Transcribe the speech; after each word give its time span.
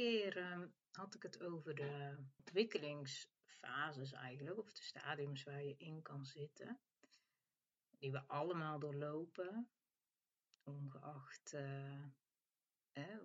Keer 0.00 0.36
ehm, 0.36 0.68
had 0.90 1.14
ik 1.14 1.22
het 1.22 1.42
over 1.42 1.74
de 1.74 2.16
ontwikkelingsfases 2.38 4.12
eigenlijk, 4.12 4.58
of 4.58 4.72
de 4.72 4.82
stadiums 4.82 5.42
waar 5.42 5.64
je 5.64 5.76
in 5.76 6.02
kan 6.02 6.24
zitten, 6.24 6.80
die 7.98 8.12
we 8.12 8.26
allemaal 8.26 8.78
doorlopen, 8.78 9.70
ongeacht 10.62 11.52
uh, 11.52 12.04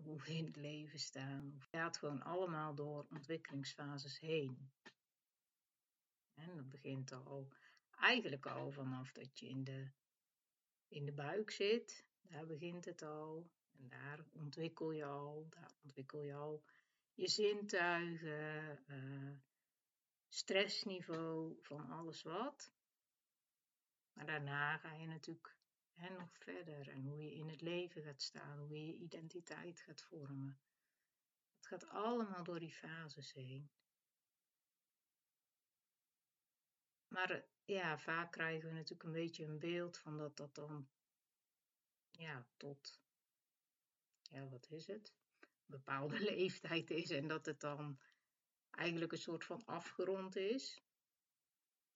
hoe 0.04 0.22
we 0.22 0.34
in 0.34 0.46
het 0.46 0.56
leven 0.56 1.00
staan. 1.00 1.52
Het 1.54 1.64
gaat 1.64 1.98
gewoon 1.98 2.24
allemaal 2.24 2.76
door 2.76 3.08
ontwikkelingsfases 3.10 4.20
heen. 4.20 4.72
En 6.34 6.56
dat 6.56 6.70
begint 6.70 7.12
al, 7.12 7.48
eigenlijk 7.92 8.46
al 8.46 8.72
vanaf 8.72 9.12
dat 9.12 9.40
je 9.40 9.48
in 9.48 9.64
de, 9.64 9.92
in 10.88 11.06
de 11.06 11.14
buik 11.14 11.52
zit, 11.52 12.06
daar 12.22 12.46
begint 12.46 12.86
het 12.86 13.02
al. 13.02 13.54
En 13.78 13.90
daar 13.90 14.26
ontwikkel 14.32 14.92
je 14.92 15.06
al, 15.06 15.48
daar 15.50 15.72
ontwikkel 15.84 16.22
je 16.22 16.36
al 16.36 16.64
je 17.14 17.28
zintuigen, 17.28 18.80
uh, 18.88 19.32
stressniveau, 20.28 21.58
van 21.62 21.90
alles 21.90 22.24
wat. 22.24 22.74
Maar 24.14 24.26
daarna 24.26 24.78
ga 24.78 24.94
je 24.94 25.08
natuurlijk 25.08 25.58
hè, 25.94 26.10
nog 26.10 26.38
verder 26.38 26.90
en 26.90 27.04
hoe 27.04 27.24
je 27.24 27.34
in 27.34 27.50
het 27.50 27.62
leven 27.62 28.04
gaat 28.04 28.22
staan, 28.22 28.60
hoe 28.60 28.78
je 28.78 28.86
je 28.86 28.98
identiteit 28.98 29.80
gaat 29.82 30.02
vormen. 30.02 30.60
Het 31.56 31.68
gaat 31.68 31.88
allemaal 31.88 32.44
door 32.44 32.60
die 32.60 32.74
fases 32.74 33.34
heen. 33.34 33.70
Maar 37.08 37.46
ja, 37.66 38.00
vaak 38.00 38.32
krijgen 38.32 38.70
we 38.70 38.74
natuurlijk 38.74 39.04
een 39.04 39.12
beetje 39.12 39.46
een 39.46 39.60
beeld 39.60 39.98
van 39.98 40.18
dat 40.18 40.38
dat 40.38 40.56
dan 40.56 40.88
ja, 42.12 42.46
tot 42.58 43.05
ja, 44.32 44.48
wat 44.50 44.68
is 44.70 44.88
het? 44.88 45.14
Bepaalde 45.66 46.20
leeftijd 46.34 46.90
is 46.92 47.10
en 47.10 47.28
dat 47.28 47.46
het 47.46 47.60
dan 47.60 48.00
eigenlijk 48.72 49.12
een 49.12 49.18
soort 49.18 49.46
van 49.46 49.66
afgerond 49.66 50.36
is. 50.36 50.84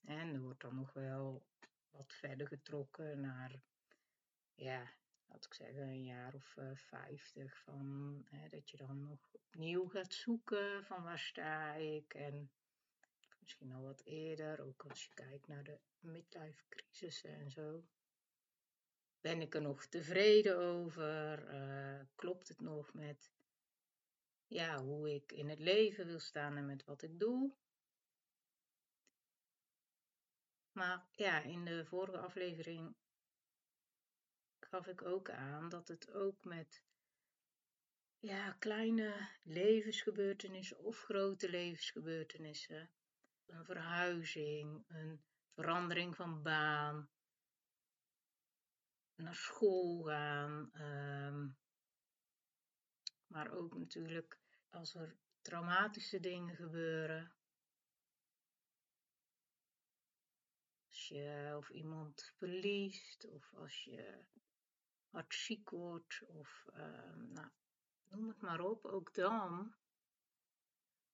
En 0.01 0.33
er 0.33 0.41
wordt 0.41 0.61
dan 0.61 0.75
nog 0.75 0.93
wel 0.93 1.45
wat 1.89 2.13
verder 2.13 2.47
getrokken 2.47 3.19
naar, 3.19 3.61
ja, 4.55 4.93
laat 5.25 5.45
ik 5.45 5.53
zeggen, 5.53 5.81
een 5.81 6.03
jaar 6.03 6.33
of 6.33 6.55
uh, 6.55 6.71
vijftig. 6.75 7.57
Van, 7.63 8.21
hè, 8.29 8.49
dat 8.49 8.69
je 8.69 8.77
dan 8.77 9.01
nog 9.01 9.19
opnieuw 9.31 9.87
gaat 9.87 10.13
zoeken 10.13 10.85
van 10.85 11.03
waar 11.03 11.19
sta 11.19 11.73
ik. 11.73 12.13
En 12.13 12.51
misschien 13.39 13.71
al 13.71 13.83
wat 13.83 14.01
eerder, 14.03 14.61
ook 14.61 14.85
als 14.85 15.03
je 15.03 15.13
kijkt 15.13 15.47
naar 15.47 15.63
de 15.63 15.79
midlife 15.99 16.63
crisissen 16.69 17.33
en 17.35 17.51
zo. 17.51 17.83
Ben 19.21 19.41
ik 19.41 19.55
er 19.55 19.61
nog 19.61 19.85
tevreden 19.85 20.57
over? 20.57 21.53
Uh, 21.53 21.99
klopt 22.15 22.47
het 22.47 22.61
nog 22.61 22.93
met 22.93 23.31
ja, 24.47 24.81
hoe 24.81 25.13
ik 25.13 25.31
in 25.31 25.49
het 25.49 25.59
leven 25.59 26.05
wil 26.05 26.19
staan 26.19 26.57
en 26.57 26.65
met 26.65 26.85
wat 26.85 27.01
ik 27.01 27.19
doe? 27.19 27.53
Maar 30.71 31.05
ja, 31.11 31.41
in 31.41 31.65
de 31.65 31.85
vorige 31.85 32.17
aflevering 32.17 32.95
gaf 34.59 34.87
ik 34.87 35.01
ook 35.01 35.29
aan 35.29 35.69
dat 35.69 35.87
het 35.87 36.11
ook 36.11 36.43
met 36.43 36.83
ja, 38.19 38.51
kleine 38.51 39.29
levensgebeurtenissen 39.43 40.77
of 40.77 41.01
grote 41.01 41.49
levensgebeurtenissen, 41.49 42.91
een 43.45 43.65
verhuizing, 43.65 44.83
een 44.87 45.21
verandering 45.53 46.15
van 46.15 46.41
baan, 46.41 47.09
naar 49.19 49.35
school 49.35 50.03
gaan. 50.03 50.71
Um, 50.81 51.57
maar 53.27 53.51
ook 53.51 53.77
natuurlijk 53.77 54.39
als 54.69 54.95
er 54.95 55.17
traumatische 55.41 56.19
dingen 56.19 56.55
gebeuren. 56.55 57.33
Als 60.87 61.07
je 61.07 61.53
of 61.57 61.69
iemand 61.69 62.33
verliest, 62.37 63.27
of 63.27 63.53
als 63.53 63.83
je 63.83 64.25
hard 65.09 65.33
ziek 65.33 65.69
wordt, 65.69 66.23
of 66.27 66.65
um, 66.73 67.31
nou, 67.31 67.49
noem 68.07 68.27
het 68.27 68.41
maar 68.41 68.59
op, 68.59 68.85
ook 68.85 69.13
dan 69.13 69.75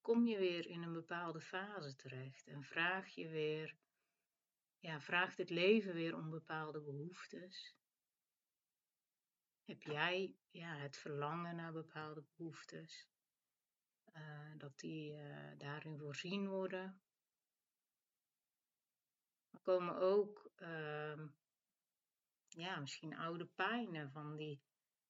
kom 0.01 0.25
je 0.25 0.37
weer 0.37 0.67
in 0.67 0.81
een 0.81 0.93
bepaalde 0.93 1.41
fase 1.41 1.95
terecht 1.95 2.47
en 2.47 2.63
vraag 2.63 3.09
je 3.09 3.29
weer, 3.29 3.77
ja, 4.77 5.01
vraagt 5.01 5.37
het 5.37 5.49
leven 5.49 5.93
weer 5.93 6.15
om 6.15 6.29
bepaalde 6.29 6.81
behoeftes. 6.81 7.75
Heb 9.65 9.81
jij 9.81 10.35
ja, 10.49 10.75
het 10.75 10.97
verlangen 10.97 11.55
naar 11.55 11.71
bepaalde 11.71 12.23
behoeftes? 12.35 13.09
Uh, 14.13 14.51
dat 14.57 14.79
die 14.79 15.13
uh, 15.13 15.51
daarin 15.57 15.97
voorzien 15.97 16.47
worden. 16.47 17.01
Er 19.49 19.59
komen 19.61 19.95
ook 19.97 20.51
uh, 20.57 21.25
ja, 22.47 22.79
misschien 22.79 23.15
oude 23.17 23.45
pijnen 23.45 24.11
van 24.11 24.35
die 24.35 24.61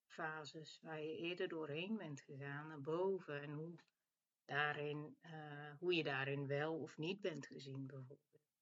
fases 0.07 0.79
waar 0.81 1.01
je 1.01 1.17
eerder 1.17 1.47
doorheen 1.47 1.97
bent 1.97 2.21
gegaan 2.21 2.67
naar 2.67 2.81
boven 2.81 3.41
en 3.41 3.51
hoe, 3.53 3.75
daarin, 4.45 5.17
uh, 5.21 5.73
hoe 5.79 5.93
je 5.93 6.03
daarin 6.03 6.47
wel 6.47 6.79
of 6.79 6.97
niet 6.97 7.21
bent 7.21 7.45
gezien 7.45 7.87
bijvoorbeeld. 7.87 8.53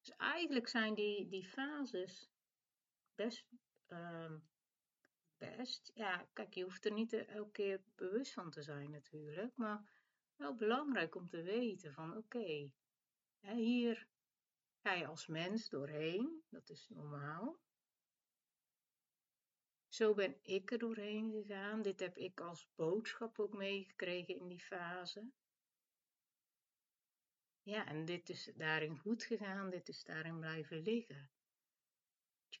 Dus 0.00 0.16
eigenlijk 0.16 0.68
zijn 0.68 0.94
die, 0.94 1.28
die 1.28 1.48
fases 1.48 2.30
best, 3.18 3.46
uh, 3.88 4.34
best. 5.36 5.90
Ja, 5.94 6.28
kijk, 6.32 6.54
je 6.54 6.62
hoeft 6.62 6.84
er 6.84 6.92
niet 6.92 7.12
elke 7.12 7.50
keer 7.50 7.80
bewust 7.94 8.32
van 8.32 8.50
te 8.50 8.62
zijn 8.62 8.90
natuurlijk, 8.90 9.56
maar 9.56 9.90
wel 10.36 10.54
belangrijk 10.54 11.14
om 11.14 11.28
te 11.28 11.42
weten 11.42 11.92
van 11.92 12.16
oké, 12.16 12.70
hier 13.40 14.08
ga 14.82 14.92
je 14.92 15.06
als 15.06 15.26
mens 15.26 15.68
doorheen, 15.68 16.42
dat 16.48 16.70
is 16.70 16.88
normaal. 16.88 17.58
Zo 19.88 20.14
ben 20.14 20.38
ik 20.42 20.70
er 20.70 20.78
doorheen 20.78 21.30
gegaan. 21.30 21.82
Dit 21.82 22.00
heb 22.00 22.16
ik 22.16 22.40
als 22.40 22.68
boodschap 22.74 23.38
ook 23.38 23.52
meegekregen 23.52 24.34
in 24.34 24.48
die 24.48 24.60
fase. 24.60 25.30
Ja, 27.62 27.86
en 27.86 28.04
dit 28.04 28.28
is 28.28 28.52
daarin 28.54 28.98
goed 28.98 29.24
gegaan, 29.24 29.70
dit 29.70 29.88
is 29.88 30.04
daarin 30.04 30.38
blijven 30.38 30.82
liggen. 30.82 31.30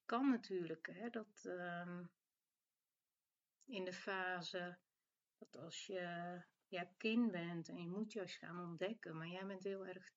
Kan 0.08 0.30
natuurlijk 0.30 0.86
hè, 0.86 1.10
dat 1.10 1.42
uh, 1.44 2.00
in 3.64 3.84
de 3.84 3.92
fase 3.92 4.78
dat 5.38 5.56
als 5.56 5.86
je 5.86 6.00
ja, 6.68 6.84
kind 6.96 7.30
bent 7.30 7.68
en 7.68 7.82
je 7.82 7.88
moet 7.88 8.12
juist 8.12 8.36
gaan 8.36 8.68
ontdekken, 8.68 9.16
maar 9.16 9.28
jij 9.28 9.46
bent 9.46 9.64
heel 9.64 9.86
erg 9.86 10.12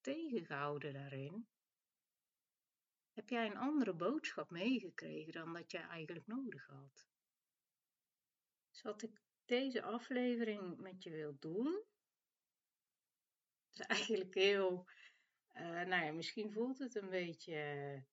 tegengehouden 0.00 0.92
daarin, 0.92 1.48
heb 3.12 3.28
jij 3.28 3.46
een 3.46 3.56
andere 3.56 3.94
boodschap 3.94 4.50
meegekregen 4.50 5.32
dan 5.32 5.52
dat 5.52 5.70
jij 5.70 5.82
eigenlijk 5.82 6.26
nodig 6.26 6.66
had. 6.66 7.06
Dus 8.70 8.82
wat 8.82 9.02
ik 9.02 9.20
deze 9.44 9.82
aflevering 9.82 10.78
met 10.78 11.02
je 11.02 11.10
wil 11.10 11.36
doen, 11.38 11.84
is 13.72 13.80
eigenlijk 13.80 14.34
heel, 14.34 14.88
uh, 15.52 15.62
nou 15.62 16.04
ja, 16.04 16.12
misschien 16.12 16.52
voelt 16.52 16.78
het 16.78 16.94
een 16.94 17.10
beetje 17.10 18.04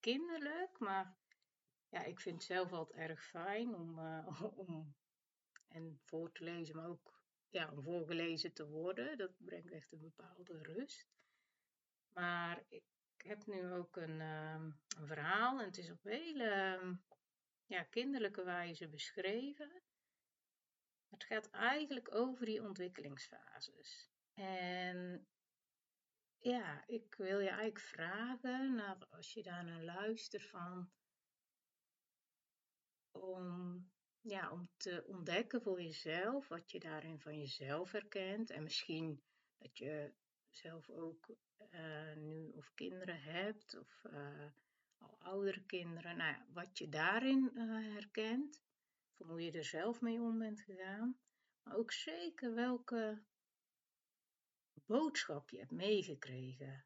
kinderlijk, 0.00 0.78
maar 0.78 1.16
ja, 1.88 2.04
ik 2.04 2.20
vind 2.20 2.34
het 2.34 2.44
zelf 2.44 2.72
altijd 2.72 3.10
erg 3.10 3.24
fijn 3.24 3.74
om, 3.74 3.98
uh, 3.98 4.42
om 4.68 4.94
en 5.68 6.00
voor 6.04 6.32
te 6.32 6.44
lezen, 6.44 6.76
maar 6.76 6.88
ook 6.88 7.20
ja, 7.50 7.70
om 7.72 7.82
voorgelezen 7.82 8.52
te 8.52 8.68
worden. 8.68 9.18
Dat 9.18 9.32
brengt 9.36 9.70
echt 9.70 9.92
een 9.92 10.00
bepaalde 10.00 10.62
rust. 10.62 11.08
Maar 12.12 12.64
ik 12.68 12.84
heb 13.16 13.46
nu 13.46 13.72
ook 13.72 13.96
een, 13.96 14.20
een 14.20 15.06
verhaal 15.06 15.58
en 15.58 15.64
het 15.64 15.78
is 15.78 15.90
op 15.90 16.02
hele 16.02 16.78
um, 16.82 17.04
ja, 17.66 17.82
kinderlijke 17.82 18.44
wijze 18.44 18.88
beschreven. 18.88 19.82
Het 21.08 21.24
gaat 21.24 21.50
eigenlijk 21.50 22.14
over 22.14 22.46
die 22.46 22.62
ontwikkelingsfases. 22.62 24.10
En 24.34 25.28
ja, 26.38 26.84
ik 26.86 27.14
wil 27.14 27.38
je 27.38 27.48
eigenlijk 27.48 27.80
vragen, 27.80 28.74
naar, 28.74 29.06
als 29.10 29.32
je 29.32 29.42
daar 29.42 29.64
naar 29.64 29.82
luistert, 29.82 30.46
van 30.46 30.90
om, 33.10 33.90
ja, 34.20 34.50
om 34.50 34.68
te 34.76 35.04
ontdekken 35.06 35.62
voor 35.62 35.82
jezelf 35.82 36.48
wat 36.48 36.70
je 36.70 36.80
daarin 36.80 37.20
van 37.20 37.38
jezelf 37.38 37.92
herkent. 37.92 38.50
En 38.50 38.62
misschien 38.62 39.22
dat 39.58 39.78
je 39.78 40.12
zelf 40.50 40.90
ook 40.90 41.28
uh, 41.74 42.14
nu 42.16 42.48
of 42.48 42.74
kinderen 42.74 43.20
hebt 43.20 43.78
of 43.78 44.04
uh, 44.10 44.50
al 44.98 45.16
oudere 45.18 45.64
kinderen. 45.64 46.16
Nou 46.16 46.32
ja, 46.32 46.46
wat 46.52 46.78
je 46.78 46.88
daarin 46.88 47.50
uh, 47.54 47.94
herkent, 47.94 48.62
van 49.16 49.28
hoe 49.28 49.42
je 49.42 49.52
er 49.52 49.64
zelf 49.64 50.00
mee 50.00 50.20
om 50.20 50.38
bent 50.38 50.60
gegaan. 50.60 51.18
Maar 51.62 51.76
ook 51.76 51.92
zeker 51.92 52.54
welke 52.54 53.22
boodschap 54.88 55.50
je 55.50 55.58
hebt 55.58 55.70
meegekregen. 55.70 56.84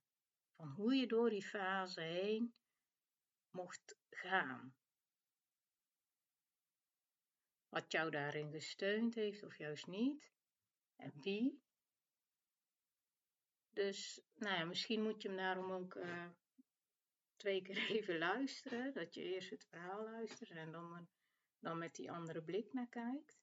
Van 0.56 0.68
hoe 0.68 0.94
je 0.94 1.06
door 1.06 1.30
die 1.30 1.46
fase 1.46 2.00
heen 2.00 2.54
mocht 3.50 3.96
gaan. 4.10 4.74
Wat 7.68 7.92
jou 7.92 8.10
daarin 8.10 8.50
gesteund 8.50 9.14
heeft 9.14 9.42
of 9.42 9.58
juist 9.58 9.86
niet. 9.86 10.30
En 10.96 11.12
wie. 11.20 11.62
Dus 13.70 14.22
nou 14.34 14.56
ja, 14.56 14.64
misschien 14.64 15.02
moet 15.02 15.22
je 15.22 15.28
hem 15.28 15.36
daarom 15.36 15.72
ook 15.72 15.94
uh, 15.94 16.28
twee 17.36 17.62
keer 17.62 17.90
even 17.96 18.18
luisteren. 18.18 18.94
Dat 18.94 19.14
je 19.14 19.22
eerst 19.22 19.50
het 19.50 19.64
verhaal 19.64 20.04
luistert 20.04 20.50
en 20.50 20.72
dan, 20.72 21.08
dan 21.58 21.78
met 21.78 21.94
die 21.94 22.10
andere 22.10 22.42
blik 22.42 22.72
naar 22.72 22.88
kijkt. 22.88 23.40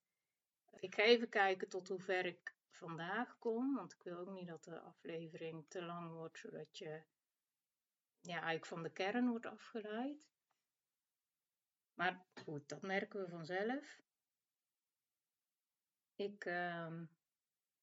Ik 0.80 0.94
ga 0.94 1.02
even 1.02 1.28
kijken 1.28 1.68
tot 1.68 1.88
hoe 1.88 2.00
ver 2.00 2.26
ik 2.26 2.58
vandaag 2.70 3.38
kom. 3.38 3.74
Want 3.74 3.92
ik 3.92 4.02
wil 4.02 4.18
ook 4.18 4.30
niet 4.30 4.48
dat 4.48 4.64
de 4.64 4.80
aflevering 4.80 5.64
te 5.68 5.82
lang 5.82 6.10
wordt, 6.12 6.38
zodat 6.38 6.78
je 6.78 7.02
ja, 8.20 8.32
eigenlijk 8.32 8.66
van 8.66 8.82
de 8.82 8.90
kern 8.90 9.28
wordt 9.28 9.46
afgeleid. 9.46 10.28
Maar 11.94 12.26
goed, 12.34 12.68
dat 12.68 12.82
merken 12.82 13.20
we 13.20 13.28
vanzelf. 13.28 14.00
Ik 16.14 16.44
uh, 16.44 17.02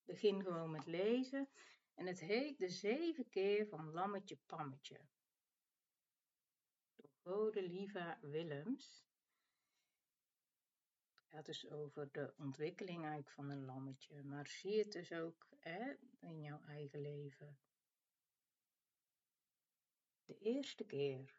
begin 0.04 0.44
gewoon 0.44 0.72
met 0.72 0.86
lezen. 0.86 1.50
En 1.94 2.06
het 2.06 2.20
heet 2.20 2.58
De 2.58 2.70
Zeven 2.70 3.30
Keer 3.30 3.68
van 3.68 3.92
Lammetje 3.92 4.38
Pammetje. 4.46 5.00
Door 6.96 7.10
Gode 7.24 7.62
Liva 7.62 8.18
Willems. 8.22 9.07
Het 11.28 11.36
gaat 11.36 11.46
dus 11.46 11.70
over 11.70 12.12
de 12.12 12.34
ontwikkeling 12.38 12.98
eigenlijk 12.98 13.30
van 13.30 13.50
een 13.50 13.66
lammetje. 13.66 14.24
Maar 14.24 14.48
zie 14.48 14.80
het 14.80 14.92
dus 14.92 15.12
ook 15.12 15.48
hè, 15.60 15.94
in 16.20 16.42
jouw 16.42 16.62
eigen 16.62 17.02
leven. 17.02 17.60
De 20.26 20.38
eerste 20.38 20.86
keer. 20.86 21.36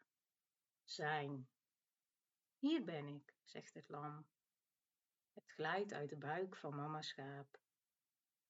Zijn. 0.83 1.49
Hier 2.57 2.83
ben 2.83 3.07
ik, 3.07 3.35
zegt 3.43 3.73
het 3.73 3.89
lam. 3.89 4.27
Het 5.33 5.51
glijdt 5.51 5.93
uit 5.93 6.09
de 6.09 6.17
buik 6.17 6.55
van 6.55 6.75
mama 6.75 7.01
schaap. 7.01 7.59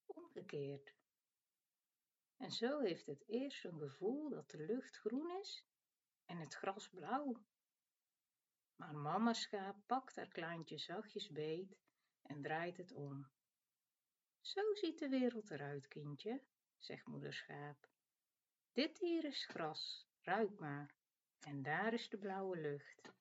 Omgekeerd. 0.06 0.94
En 2.36 2.52
zo 2.52 2.80
heeft 2.80 3.06
het 3.06 3.24
eerst 3.26 3.64
een 3.64 3.78
gevoel 3.78 4.28
dat 4.28 4.50
de 4.50 4.58
lucht 4.58 4.96
groen 4.96 5.40
is 5.40 5.64
en 6.24 6.36
het 6.36 6.54
gras 6.54 6.88
blauw. 6.88 7.44
Maar 8.80 8.96
mama 8.96 9.32
schaap 9.32 9.76
pakt 9.86 10.16
haar 10.16 10.28
kleintje 10.28 10.78
zachtjes 10.78 11.30
beet 11.30 11.76
en 12.22 12.42
draait 12.42 12.76
het 12.76 12.92
om. 12.92 13.30
Zo 14.40 14.74
ziet 14.74 14.98
de 14.98 15.08
wereld 15.08 15.50
eruit, 15.50 15.88
kindje, 15.88 16.42
zegt 16.78 17.06
moeder 17.06 17.32
schaap. 17.32 17.88
Dit 18.72 18.98
hier 18.98 19.24
is 19.24 19.46
gras, 19.46 20.08
ruik 20.20 20.58
maar. 20.58 20.94
En 21.40 21.62
daar 21.62 21.92
is 21.92 22.08
de 22.08 22.18
blauwe 22.18 22.60
lucht. 22.60 23.12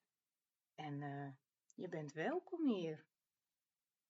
En 0.76 1.02
uh, 1.02 1.32
je 1.74 1.90
bent 1.90 2.14
welkom 2.14 2.68
hier. 2.68 3.06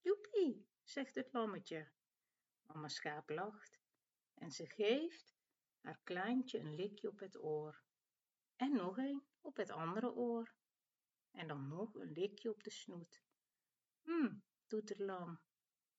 Joepie, 0.02 0.68
zegt 0.84 1.16
het 1.16 1.34
lammetje. 1.34 1.92
Mama 2.66 2.88
schaap 2.88 3.30
lacht 3.30 3.80
en 4.34 4.52
ze 4.52 4.66
geeft 4.66 5.36
haar 5.80 6.00
kleintje 6.04 6.60
een 6.60 6.75
likje 6.75 7.07
op 7.07 7.19
het 7.19 7.38
oor. 7.44 7.84
En 8.56 8.74
nog 8.74 8.98
een 8.98 9.24
op 9.42 9.56
het 9.56 9.69
andere 9.69 10.13
oor. 10.13 10.57
En 11.31 11.48
dan 11.48 11.68
nog 11.68 11.96
een 11.96 12.12
likje 12.12 12.50
op 12.50 12.64
de 12.64 12.70
snoet. 12.70 13.24
Hm, 14.02 14.34
lam. 14.98 15.40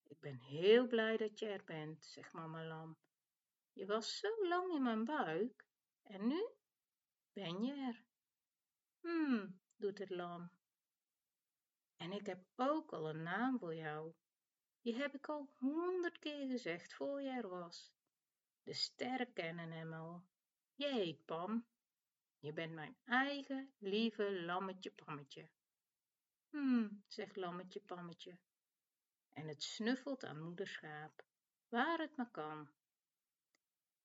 Ik 0.07 0.21
ben 0.21 0.39
heel 0.39 0.87
blij 0.87 1.17
dat 1.17 1.39
je 1.39 1.47
er 1.47 1.65
bent, 1.65 2.05
zegt 2.05 2.33
mama 2.33 2.65
lam. 2.65 2.99
Je 3.73 3.87
was 3.87 4.19
zo 4.19 4.49
lang 4.49 4.75
in 4.75 4.83
mijn 4.83 5.05
buik 5.05 5.69
en 6.03 6.27
nu 6.27 6.49
ben 7.33 7.63
je 7.63 7.73
er. 7.73 8.05
Hm, 9.01 9.49
doet 9.77 9.99
het 9.99 10.11
lam. 10.11 10.51
En 11.97 12.13
ik 12.13 12.27
heb 12.27 12.45
ook 12.57 12.93
al 12.93 13.09
een 13.09 13.23
naam 13.23 13.59
voor 13.59 13.75
jou. 13.75 14.15
Die 14.81 14.97
heb 14.97 15.15
ik 15.15 15.29
al 15.29 15.55
honderd 15.59 16.19
keer 16.19 16.47
gezegd 16.47 16.95
voor 16.95 17.23
je 17.23 17.31
er 17.31 17.49
was. 17.49 17.93
De 18.63 18.73
sterren 18.73 19.33
kennen 19.33 19.71
hem 19.71 19.93
al. 19.93 20.25
Je 20.75 20.87
heet 20.87 21.25
Pam. 21.25 21.67
Je 22.41 22.53
bent 22.53 22.73
mijn 22.73 22.97
eigen 23.05 23.75
lieve 23.79 24.43
lammetje 24.43 24.91
Pammetje. 24.91 25.49
Hm, 26.51 26.89
zegt 27.07 27.37
lammetje 27.37 27.81
Pammetje. 27.81 28.39
En 29.29 29.49
het 29.49 29.63
snuffelt 29.63 30.25
aan 30.25 30.43
moeder 30.43 30.67
schaap, 30.67 31.25
waar 31.69 31.99
het 31.99 32.17
maar 32.17 32.31
kan. 32.31 32.71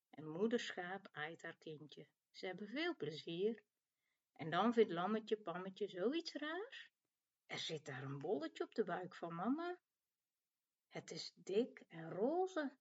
En 0.09 0.27
moeder 0.27 0.59
schaap 0.59 1.09
aait 1.11 1.41
haar 1.41 1.57
kindje. 1.57 2.07
Ze 2.31 2.45
hebben 2.45 2.67
veel 2.67 2.95
plezier. 2.95 3.63
En 4.33 4.49
dan 4.49 4.73
vindt 4.73 4.91
lammetje 4.91 5.37
Pammetje 5.37 5.87
zoiets 5.87 6.33
raars. 6.33 6.89
Er 7.45 7.59
zit 7.59 7.85
daar 7.85 8.03
een 8.03 8.19
bolletje 8.19 8.63
op 8.63 8.75
de 8.75 8.83
buik 8.83 9.15
van 9.15 9.35
mama. 9.35 9.79
Het 10.89 11.11
is 11.11 11.33
dik 11.35 11.83
en 11.89 12.11
roze. 12.11 12.75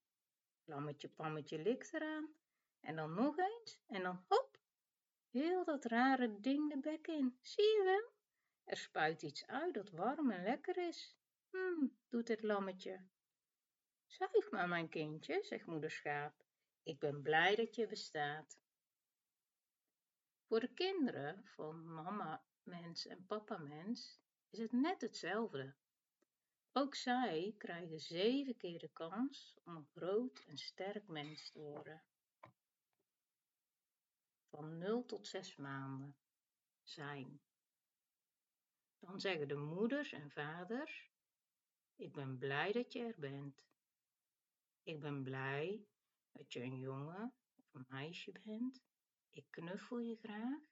Lammetje 0.65 1.09
Pammetje 1.09 1.59
likt 1.59 1.93
eraan. 1.93 2.35
En 2.81 2.97
dan 2.97 3.15
nog 3.15 3.39
eens. 3.39 3.79
En 3.87 4.03
dan 4.03 4.25
hop. 4.29 4.54
Heel 5.35 5.65
dat 5.65 5.85
rare 5.85 6.41
ding 6.41 6.71
de 6.71 6.79
bek 6.79 7.07
in. 7.07 7.39
Zie 7.41 7.65
je 7.65 7.83
wel? 7.85 8.13
Er 8.65 8.77
spuit 8.77 9.23
iets 9.23 9.47
uit 9.47 9.75
dat 9.75 9.91
warm 9.91 10.31
en 10.31 10.43
lekker 10.43 10.77
is. 10.77 11.17
Hm, 11.51 11.87
doet 12.09 12.29
het 12.29 12.43
lammetje. 12.43 13.07
Zuig 14.07 14.51
maar, 14.51 14.69
mijn 14.69 14.89
kindje, 14.89 15.43
zegt 15.43 15.67
moeder 15.67 15.91
schaap. 15.91 16.45
Ik 16.83 16.99
ben 16.99 17.23
blij 17.23 17.55
dat 17.55 17.75
je 17.75 17.87
bestaat. 17.87 18.59
Voor 20.47 20.61
de 20.61 20.75
kinderen 20.75 21.45
van 21.45 21.95
mama 21.95 22.45
mens 22.63 23.07
en 23.07 23.27
papa 23.27 23.59
mens 23.59 24.21
is 24.51 24.59
het 24.59 24.73
net 24.73 25.01
hetzelfde. 25.01 25.75
Ook 26.73 26.95
zij 26.95 27.55
krijgen 27.59 28.01
zeven 28.01 28.57
keer 28.57 28.79
de 28.79 28.93
kans 28.93 29.55
om 29.65 29.77
een 29.77 29.89
groot 29.95 30.45
en 30.47 30.59
sterk 30.59 31.09
mens 31.09 31.51
te 31.51 31.59
worden. 31.59 32.03
Van 34.55 34.79
0 34.79 35.05
tot 35.07 35.27
6 35.27 35.57
maanden 35.57 36.17
zijn. 36.83 37.41
Dan 38.99 39.21
zeggen 39.21 39.49
de 39.49 39.55
moeders 39.57 40.13
en 40.13 40.31
vaders: 40.31 41.11
Ik 41.95 42.13
ben 42.13 42.39
blij 42.39 42.73
dat 42.73 42.93
je 42.93 43.05
er 43.05 43.15
bent. 43.19 43.65
Ik 44.83 45.01
ben 45.01 45.23
blij 45.23 45.87
dat 46.33 46.53
je 46.53 46.63
een 46.63 46.79
jongen 46.79 47.35
of 47.57 47.75
een 47.75 47.87
meisje 47.89 48.33
bent. 48.45 48.83
Ik 49.31 49.47
knuffel 49.51 49.99
je 49.99 50.17
graag 50.17 50.63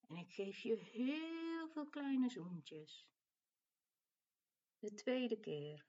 en 0.00 0.16
ik 0.16 0.32
geef 0.32 0.58
je 0.58 0.76
heel 0.76 1.68
veel 1.68 1.88
kleine 1.88 2.30
zoentjes. 2.30 3.08
De 4.78 4.94
tweede 4.94 5.40
keer. 5.40 5.86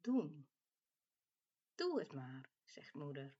Doen. 0.00 0.48
Doe 1.74 1.98
het 1.98 2.12
maar, 2.12 2.50
zegt 2.64 2.94
moeder. 2.94 3.36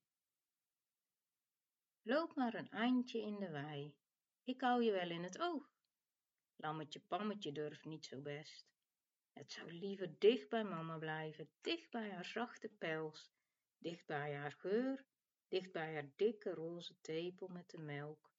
Loop 2.08 2.34
maar 2.34 2.54
een 2.54 2.70
eindje 2.70 3.20
in 3.20 3.38
de 3.38 3.50
wei. 3.50 3.96
Ik 4.44 4.60
hou 4.60 4.82
je 4.82 4.92
wel 4.92 5.10
in 5.10 5.22
het 5.22 5.38
oog. 5.38 5.70
Lammetje 6.56 7.00
Pammetje 7.00 7.52
durft 7.52 7.84
niet 7.84 8.06
zo 8.06 8.20
best. 8.20 8.66
Het 9.32 9.52
zou 9.52 9.72
liever 9.72 10.18
dicht 10.18 10.48
bij 10.48 10.64
mama 10.64 10.98
blijven, 10.98 11.50
dicht 11.60 11.90
bij 11.90 12.10
haar 12.10 12.24
zachte 12.24 12.68
pels, 12.68 13.32
dicht 13.78 14.06
bij 14.06 14.34
haar 14.34 14.52
geur, 14.52 15.04
dicht 15.48 15.72
bij 15.72 15.92
haar 15.94 16.10
dikke 16.16 16.50
roze 16.50 17.00
tepel 17.00 17.48
met 17.48 17.70
de 17.70 17.78
melk. 17.78 18.32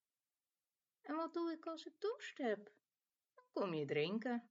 En 1.02 1.16
wat 1.16 1.34
doe 1.34 1.52
ik 1.52 1.66
als 1.66 1.86
ik 1.86 2.00
dorst 2.00 2.38
heb? 2.38 2.72
Dan 3.34 3.46
kom 3.52 3.74
je 3.74 3.86
drinken. 3.86 4.50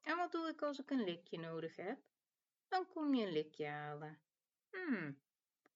En 0.00 0.16
wat 0.16 0.32
doe 0.32 0.48
ik 0.48 0.62
als 0.62 0.78
ik 0.78 0.90
een 0.90 1.04
likje 1.04 1.38
nodig 1.38 1.76
heb? 1.76 2.00
Dan 2.68 2.88
kom 2.88 3.14
je 3.14 3.26
een 3.26 3.32
likje 3.32 3.66
halen. 3.66 4.22
Hm, 4.70 5.12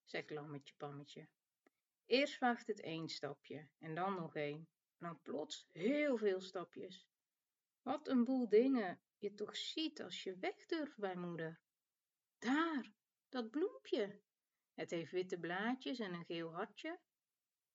zegt 0.05 0.31
lammetje 0.31 0.75
pammetje. 0.75 1.29
Eerst 2.07 2.39
wacht 2.39 2.67
het 2.67 2.81
één 2.81 3.09
stapje 3.09 3.69
en 3.79 3.95
dan 3.95 4.15
nog 4.15 4.35
één. 4.35 4.69
En 4.99 5.07
dan 5.07 5.23
plots 5.23 5.69
heel 5.73 6.17
veel 6.17 6.41
stapjes. 6.41 7.09
Wat 7.83 8.09
een 8.09 8.25
boel 8.25 8.49
dingen 8.49 9.01
je 9.19 9.35
toch 9.35 9.57
ziet 9.57 10.03
als 10.03 10.23
je 10.23 10.39
weg 10.39 10.67
durft 10.67 10.99
bij 10.99 11.17
moeder. 11.17 11.61
Daar, 12.39 12.93
dat 13.29 13.51
bloempje. 13.51 14.23
Het 14.75 14.91
heeft 14.91 15.11
witte 15.11 15.39
blaadjes 15.39 15.99
en 15.99 16.15
een 16.15 16.25
geel 16.25 16.53
hartje. 16.53 17.01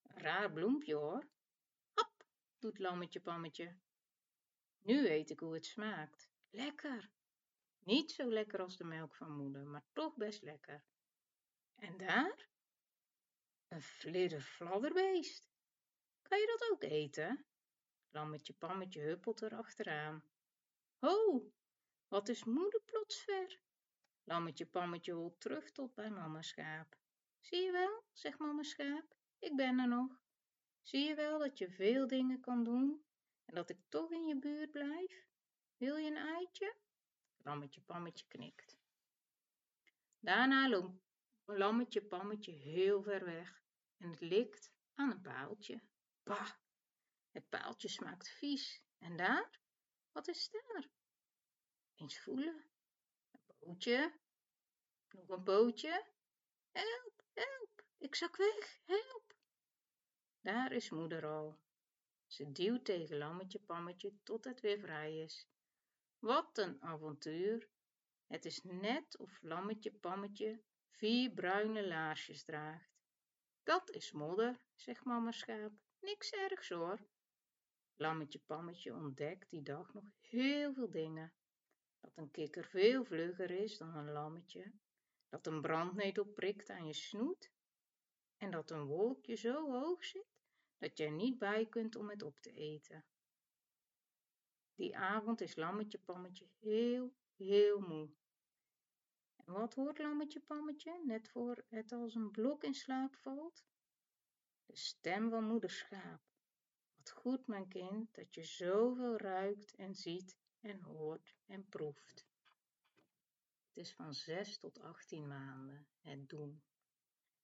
Raar 0.02 0.52
bloempje 0.52 0.96
hoor. 0.96 1.30
Hop, 1.94 2.26
doet 2.60 2.80
lammetje 2.80 3.22
pammetje. 3.22 3.78
Nu 4.80 5.02
weet 5.02 5.30
ik 5.30 5.40
hoe 5.40 5.54
het 5.54 5.66
smaakt. 5.66 6.30
Lekker! 6.50 7.12
Niet 7.80 8.12
zo 8.12 8.30
lekker 8.30 8.62
als 8.62 8.78
de 8.78 8.84
melk 8.84 9.16
van 9.16 9.32
moeder, 9.32 9.66
maar 9.66 9.86
toch 9.94 10.16
best 10.16 10.42
lekker. 10.42 10.84
En 11.76 11.98
daar? 11.98 12.49
Een 13.70 13.82
flidderfladderbeest. 13.82 15.50
Kan 16.22 16.40
je 16.40 16.58
dat 16.58 16.70
ook 16.72 16.84
eten? 16.84 17.46
Lammetje 18.10 18.54
Pammetje 18.54 19.02
huppelt 19.02 19.42
er 19.42 19.56
achteraan. 19.56 20.24
Ho, 21.00 21.52
wat 22.08 22.30
is 22.30 22.44
moeder 22.44 22.82
plots 22.82 23.20
ver? 23.20 23.60
Lammetje 24.24 24.66
Pammetje 24.66 25.12
holt 25.12 25.42
terug 25.42 25.72
tot 25.72 25.94
bij 25.96 26.10
mama 26.10 26.42
schaap. 26.42 26.98
Zie 27.40 27.62
je 27.62 27.72
wel, 27.72 28.04
zegt 28.12 28.40
mama 28.40 28.64
schaap, 28.64 29.16
ik 29.40 29.56
ben 29.56 29.80
er 29.80 29.88
nog. 29.88 30.22
Zie 30.82 31.08
je 31.08 31.16
wel 31.16 31.40
dat 31.40 31.58
je 31.58 31.70
veel 31.70 32.08
dingen 32.08 32.40
kan 32.40 32.64
doen 32.64 33.06
en 33.46 33.56
dat 33.56 33.70
ik 33.70 33.80
toch 33.90 34.12
in 34.12 34.28
je 34.28 34.40
buurt 34.40 34.72
blijf? 34.72 35.28
Wil 35.78 35.96
je 35.98 36.10
een 36.10 36.18
eitje? 36.18 36.76
Lammetje 37.38 37.82
Pammetje 37.82 38.26
knikt. 38.28 38.78
Daarna 40.20 40.70
loopt 40.70 41.09
Lammetje 41.58 42.02
Pammetje 42.02 42.52
heel 42.52 43.02
ver 43.04 43.26
weg 43.26 43.64
en 43.98 44.10
het 44.10 44.20
likt 44.20 44.72
aan 44.94 45.12
een 45.12 45.22
paaltje. 45.22 45.82
Bah, 46.24 46.52
het 47.32 47.50
paaltje 47.50 47.88
smaakt 47.88 48.30
vies. 48.30 48.84
En 48.98 49.18
daar? 49.18 49.60
Wat 50.12 50.28
is 50.28 50.50
daar? 50.50 50.90
Eens 51.96 52.20
voelen. 52.20 52.64
Een 53.32 53.42
pootje. 53.60 54.20
Nog 55.10 55.30
een 55.30 55.44
pootje. 55.44 56.06
Help, 56.72 57.24
help, 57.34 57.86
ik 57.98 58.16
zak 58.16 58.36
weg, 58.36 58.80
help. 58.86 59.34
Daar 60.42 60.72
is 60.72 60.90
moeder 60.90 61.26
al. 61.26 61.60
Ze 62.28 62.52
duwt 62.52 62.86
tegen 62.86 63.18
lammetje 63.18 63.60
pammetje 63.60 64.14
tot 64.24 64.44
het 64.44 64.60
weer 64.60 64.80
vrij 64.80 65.18
is. 65.18 65.48
Wat 66.20 66.58
een 66.58 66.82
avontuur! 66.82 67.70
Het 68.28 68.46
is 68.46 68.64
net 68.64 69.18
of 69.18 69.42
lammetje 69.42 69.92
pammetje 69.92 70.64
vier 71.00 71.32
bruine 71.32 71.88
laarsjes 71.88 72.44
draagt. 72.44 72.92
Dat 73.64 73.90
is 73.90 74.12
modder, 74.12 74.60
zegt 74.76 75.06
mama 75.06 75.32
schaap. 75.32 75.72
Niks 76.00 76.32
ergs 76.32 76.70
hoor. 76.70 77.00
Lammetje 77.96 78.40
Pammetje 78.40 78.94
ontdekt 78.94 79.50
die 79.50 79.62
dag 79.62 79.94
nog 79.94 80.12
heel 80.20 80.74
veel 80.74 80.90
dingen. 80.90 81.34
Dat 82.00 82.12
een 82.18 82.32
kikker 82.32 82.66
veel 82.66 83.06
vlugger 83.06 83.52
is 83.52 83.78
dan 83.78 83.96
een 83.96 84.12
lammetje, 84.12 84.72
dat 85.30 85.48
een 85.48 85.62
brandnetel 85.62 86.26
prikt 86.26 86.70
aan 86.70 86.88
je 86.88 86.94
snoet 86.94 87.52
en 88.38 88.52
dat 88.52 88.72
een 88.72 88.86
wolkje 88.86 89.36
zo 89.36 89.72
hoog 89.72 90.06
zit 90.06 90.38
dat 90.78 90.98
je 90.98 91.04
er 91.04 91.12
niet 91.12 91.38
bij 91.38 91.66
kunt 91.66 91.96
om 91.96 92.10
het 92.10 92.22
op 92.22 92.40
te 92.40 92.52
eten. 92.52 93.06
Die 94.76 94.98
avond 94.98 95.42
is 95.42 95.56
Lammetje 95.56 96.00
Pammetje 96.00 96.48
heel, 96.60 97.14
heel 97.36 97.80
moe. 97.80 98.10
Wat 99.50 99.74
hoort 99.74 99.98
Lammetje 99.98 100.40
Pammetje 100.40 101.02
net 101.06 101.30
voor 101.30 101.64
het 101.70 101.92
als 101.92 102.16
een 102.16 102.32
blok 102.32 102.64
in 102.64 102.74
slaap 102.74 103.16
valt? 103.16 103.66
De 104.66 104.76
stem 104.76 105.30
van 105.30 105.44
moeder 105.44 105.70
schaap. 105.70 106.22
Wat 106.96 107.12
goed, 107.12 107.48
mijn 107.48 107.68
kind, 107.68 108.16
dat 108.16 108.36
je 108.36 108.44
zoveel 108.44 109.18
ruikt 109.18 109.76
en 109.76 109.96
ziet 109.96 110.38
en 110.62 110.82
hoort 110.82 111.36
en 111.46 111.70
proeft. 111.70 112.28
Het 113.68 113.78
is 113.78 113.94
van 113.94 114.14
zes 114.14 114.58
tot 114.58 114.80
achttien 114.80 115.28
maanden, 115.28 115.88
het 116.02 116.30
doen. 116.30 116.62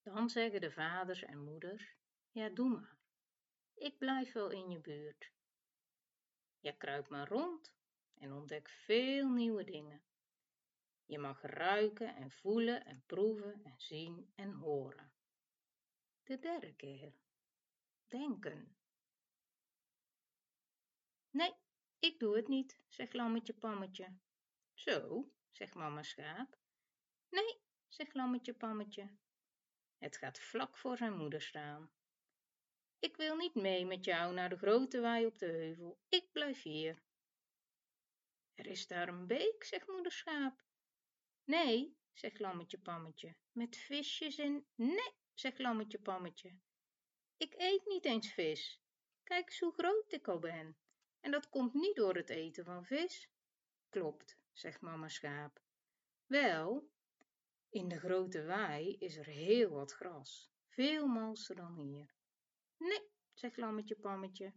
Dan 0.02 0.30
zeggen 0.30 0.62
de 0.62 0.72
vaders 0.72 1.24
en 1.24 1.44
moeders, 1.44 1.96
ja 2.32 2.50
doe 2.50 2.70
maar, 2.70 2.98
ik 3.74 3.98
blijf 3.98 4.34
wel 4.34 4.52
in 4.52 4.70
je 4.70 4.80
buurt. 4.80 5.32
Je 6.60 6.78
kruipt 6.78 7.10
maar 7.10 7.28
rond 7.28 7.74
en 8.14 8.34
ontdek 8.34 8.70
veel 8.70 9.30
nieuwe 9.30 9.64
dingen. 9.64 10.04
Je 11.06 11.20
mag 11.20 11.42
ruiken 11.42 12.16
en 12.16 12.32
voelen 12.32 12.86
en 12.86 13.04
proeven 13.06 13.64
en 13.64 13.80
zien 13.80 14.32
en 14.36 14.52
horen. 14.52 15.14
De 16.24 16.40
derde 16.40 16.76
keer. 16.76 17.14
Denken. 18.08 18.78
Nee, 21.30 21.54
ik 22.00 22.20
doe 22.20 22.36
het 22.36 22.48
niet, 22.48 22.80
zegt 22.88 23.14
Lammetje 23.14 23.54
Pammetje. 23.54 24.18
Zo, 24.74 25.30
zegt 25.52 25.74
mama 25.74 26.04
Schaap. 26.04 26.58
Nee, 27.30 27.62
zegt 27.88 28.14
Lammetje 28.14 28.54
Pammetje. 28.54 29.18
Het 29.98 30.18
gaat 30.18 30.40
vlak 30.40 30.78
voor 30.78 30.98
zijn 30.98 31.18
moeder 31.18 31.42
staan. 31.42 31.92
Ik 33.00 33.18
wil 33.18 33.36
niet 33.36 33.56
mee 33.56 33.86
met 33.86 34.06
jou 34.06 34.34
naar 34.34 34.50
de 34.50 34.58
grote 34.58 35.00
waai 35.02 35.26
op 35.26 35.38
de 35.40 35.46
heuvel. 35.46 36.00
Ik 36.10 36.32
blijf 36.32 36.62
hier. 36.62 37.04
Er 38.54 38.68
is 38.68 38.88
daar 38.88 39.08
een 39.08 39.28
beek, 39.28 39.64
zegt 39.64 39.88
moeder 39.88 40.12
Schaap. 40.12 40.65
Nee, 41.46 41.98
zegt 42.14 42.40
Lammetje 42.40 42.80
Pammetje, 42.80 43.36
met 43.52 43.78
visjes 43.78 44.38
in. 44.38 44.68
Nee, 44.76 45.14
zegt 45.34 45.60
Lammetje 45.60 46.00
Pammetje. 46.00 46.58
Ik 47.38 47.54
eet 47.58 47.86
niet 47.86 48.06
eens 48.06 48.34
vis. 48.34 48.82
Kijk 49.24 49.46
eens 49.46 49.60
hoe 49.60 49.74
groot 49.74 50.12
ik 50.12 50.28
al 50.28 50.40
ben. 50.40 50.78
En 51.20 51.32
dat 51.32 51.50
komt 51.50 51.74
niet 51.74 51.96
door 51.96 52.16
het 52.16 52.30
eten 52.30 52.66
van 52.66 52.86
vis. 52.86 53.30
Klopt, 53.90 54.38
zegt 54.52 54.82
mama 54.82 55.08
schaap. 55.08 55.62
Wel, 56.26 56.90
in 57.70 57.88
de 57.88 58.00
grote 58.00 58.46
waai 58.46 58.96
is 58.98 59.16
er 59.18 59.26
heel 59.26 59.70
wat 59.70 59.92
gras, 59.92 60.52
veel 60.68 61.08
malser 61.08 61.56
dan 61.56 61.76
hier. 61.76 62.16
Nee, 62.78 63.10
zegt 63.34 63.58
lammetje 63.58 63.96
pammetje. 63.96 64.54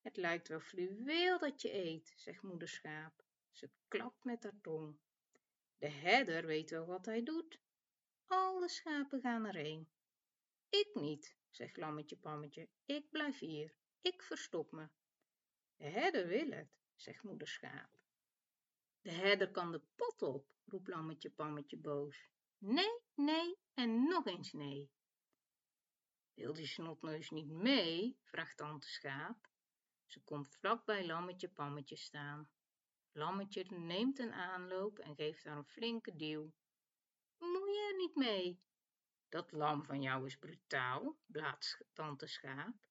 Het 0.00 0.16
lijkt 0.16 0.48
wel 0.48 0.60
fluweel 0.60 1.38
dat 1.38 1.62
je 1.62 1.74
eet, 1.74 2.12
zegt 2.16 2.42
moeder 2.42 2.68
schaap. 2.68 3.24
Ze 3.50 3.70
klapt 3.88 4.24
met 4.24 4.42
haar 4.42 4.60
tong. 4.60 4.98
De 5.84 5.90
herder 5.90 6.46
weet 6.46 6.70
wel 6.70 6.86
wat 6.86 7.06
hij 7.06 7.22
doet. 7.22 7.60
Alle 8.26 8.68
schapen 8.68 9.20
gaan 9.20 9.44
erheen. 9.46 9.88
Ik 10.68 10.90
niet, 10.94 11.36
zegt 11.50 11.76
lammetje 11.76 12.16
pammetje. 12.16 12.68
Ik 12.84 13.10
blijf 13.10 13.38
hier. 13.38 13.74
Ik 14.00 14.22
verstop 14.22 14.72
me. 14.72 14.88
De 15.76 15.84
herder 15.84 16.26
wil 16.26 16.50
het, 16.50 16.68
zegt 16.94 17.22
moeder 17.22 17.48
schaap. 17.48 17.98
De 19.00 19.10
herder 19.10 19.50
kan 19.50 19.72
de 19.72 19.82
pot 19.94 20.22
op, 20.22 20.54
roept 20.64 20.88
lammetje 20.88 21.30
pammetje 21.30 21.76
boos. 21.76 22.28
Nee, 22.58 23.00
nee 23.14 23.58
en 23.74 24.02
nog 24.02 24.26
eens 24.26 24.52
nee. 24.52 24.90
Wil 26.34 26.52
die 26.54 26.66
snotneus 26.66 27.30
niet 27.30 27.50
mee? 27.50 28.18
vraagt 28.22 28.56
tante 28.56 28.88
schaap. 28.88 29.48
Ze 30.06 30.20
komt 30.22 30.48
vlak 30.48 30.84
bij 30.84 31.06
lammetje 31.06 31.48
pammetje 31.48 31.96
staan. 31.96 32.48
Lammetje 33.16 33.64
neemt 33.68 34.18
een 34.18 34.32
aanloop 34.32 34.98
en 34.98 35.14
geeft 35.14 35.44
haar 35.44 35.56
een 35.56 35.64
flinke 35.64 36.16
duw. 36.16 36.52
Moet 37.38 37.74
je 37.74 37.88
er 37.90 37.96
niet 37.96 38.14
mee? 38.14 38.60
Dat 39.28 39.52
lam 39.52 39.84
van 39.84 40.02
jou 40.02 40.26
is 40.26 40.36
brutaal, 40.36 41.18
blaast 41.26 41.84
tante 41.92 42.26
schaap. 42.26 42.86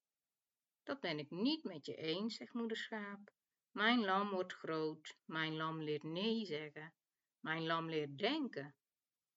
Dat 0.83 0.99
ben 0.99 1.19
ik 1.19 1.29
niet 1.29 1.63
met 1.63 1.85
je 1.85 1.95
eens, 1.95 2.35
zegt 2.35 2.53
moeder 2.53 2.77
schaap. 2.77 3.33
Mijn 3.71 3.99
lam 3.99 4.29
wordt 4.29 4.53
groot, 4.53 5.17
mijn 5.25 5.55
lam 5.55 5.81
leert 5.81 6.03
nee 6.03 6.45
zeggen, 6.45 6.93
mijn 7.39 7.65
lam 7.65 7.89
leert 7.89 8.17
denken. 8.17 8.75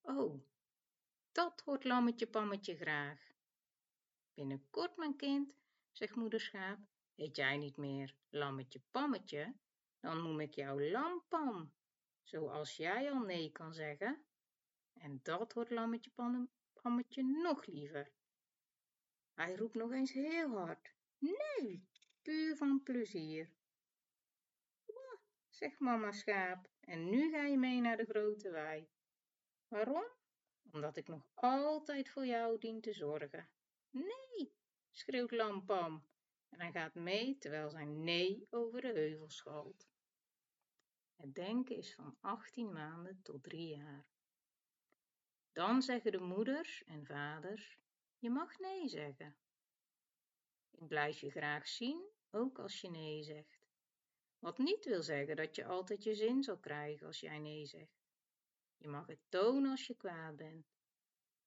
Oh, 0.00 0.44
dat 1.32 1.60
hoort 1.64 1.84
lammetje 1.84 2.26
pammetje 2.26 2.76
graag. 2.76 3.20
Binnenkort, 4.34 4.96
mijn 4.96 5.16
kind, 5.16 5.54
zegt 5.92 6.14
moeder 6.14 6.40
schaap, 6.40 6.78
heet 7.14 7.36
jij 7.36 7.56
niet 7.56 7.76
meer 7.76 8.14
lammetje 8.28 8.80
pammetje, 8.90 9.54
dan 10.06 10.22
noem 10.22 10.40
ik 10.40 10.54
jou 10.54 10.90
lampam, 10.90 11.72
zoals 12.22 12.76
jij 12.76 13.10
al 13.10 13.20
nee 13.20 13.50
kan 13.52 13.74
zeggen. 13.74 14.24
En 14.92 15.20
dat 15.22 15.52
hoort 15.52 15.70
lammetje 15.70 16.10
pammetje 16.72 17.22
nog 17.22 17.66
liever. 17.66 18.12
Hij 19.34 19.56
roept 19.56 19.74
nog 19.74 19.92
eens 19.92 20.12
heel 20.12 20.58
hard. 20.58 20.94
Nee, 21.18 21.88
puur 22.22 22.56
van 22.56 22.82
plezier. 22.82 23.50
Wah, 24.84 25.20
zegt 25.48 25.78
mama 25.78 26.12
schaap, 26.12 26.68
en 26.80 27.10
nu 27.10 27.30
ga 27.30 27.44
je 27.44 27.58
mee 27.58 27.80
naar 27.80 27.96
de 27.96 28.06
grote 28.06 28.50
wei. 28.50 28.88
Waarom? 29.68 30.06
Omdat 30.72 30.96
ik 30.96 31.08
nog 31.08 31.26
altijd 31.34 32.08
voor 32.08 32.26
jou 32.26 32.58
dien 32.58 32.80
te 32.80 32.92
zorgen. 32.92 33.48
Nee, 33.90 34.54
schreeuwt 34.90 35.30
Lampam, 35.30 36.06
en 36.48 36.60
hij 36.60 36.72
gaat 36.72 36.94
mee 36.94 37.38
terwijl 37.38 37.70
zijn 37.70 38.04
nee 38.04 38.46
over 38.50 38.80
de 38.80 38.92
heuvel 38.92 39.30
schalt. 39.30 39.94
Het 41.16 41.34
denken 41.34 41.76
is 41.76 41.94
van 41.94 42.16
18 42.20 42.72
maanden 42.72 43.22
tot 43.22 43.42
drie 43.42 43.76
jaar. 43.76 44.06
Dan 45.52 45.82
zeggen 45.82 46.12
de 46.12 46.20
moeders 46.20 46.84
en 46.84 47.06
vaders, 47.06 47.78
je 48.18 48.30
mag 48.30 48.58
nee 48.58 48.88
zeggen. 48.88 49.36
Ik 50.70 50.86
blijf 50.86 51.20
je 51.20 51.30
graag 51.30 51.68
zien, 51.68 52.10
ook 52.30 52.58
als 52.58 52.80
je 52.80 52.90
nee 52.90 53.22
zegt. 53.22 53.66
Wat 54.38 54.58
niet 54.58 54.84
wil 54.84 55.02
zeggen 55.02 55.36
dat 55.36 55.56
je 55.56 55.64
altijd 55.64 56.02
je 56.02 56.14
zin 56.14 56.42
zal 56.42 56.58
krijgen 56.58 57.06
als 57.06 57.20
jij 57.20 57.38
nee 57.38 57.66
zegt. 57.66 58.04
Je 58.76 58.88
mag 58.88 59.06
het 59.06 59.20
tonen 59.28 59.70
als 59.70 59.86
je 59.86 59.96
kwaad 59.96 60.36
bent. 60.36 60.66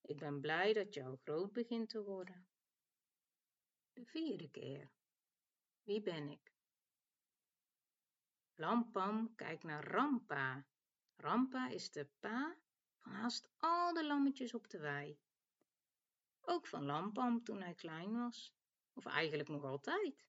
Ik 0.02 0.18
ben 0.18 0.42
blij 0.42 0.74
dat 0.74 0.94
jou 0.94 1.18
groot 1.18 1.52
begint 1.54 1.90
te 1.90 2.04
worden. 2.04 2.48
De 3.94 4.06
vierde 4.06 4.50
keer. 4.50 4.92
Wie 5.84 6.02
ben 6.02 6.30
ik? 6.30 6.54
Lampam 8.60 9.36
kijkt 9.36 9.63
naar 9.63 9.84
Rampa. 9.84 10.66
Rampa 11.16 11.70
is 11.70 11.92
de 11.92 12.06
pa 12.20 12.56
van 12.98 13.12
haast 13.12 13.50
al 13.58 13.94
de 13.94 14.06
lammetjes 14.06 14.54
op 14.54 14.70
de 14.70 14.80
wei. 14.80 15.20
Ook 16.42 16.68
van 16.68 16.86
Lampam 16.86 17.44
toen 17.44 17.62
hij 17.62 17.74
klein 17.74 18.13
was, 18.13 18.56
of 18.94 19.06
eigenlijk 19.06 19.50
nog 19.50 19.63
altijd. 19.63 20.25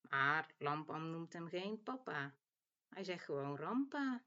Maar 0.00 0.54
Lampam 0.58 1.10
noemt 1.10 1.32
hem 1.32 1.48
geen 1.48 1.82
papa. 1.82 2.34
Hij 2.88 3.04
zegt 3.04 3.24
gewoon 3.24 3.56
Rampa. 3.56 4.24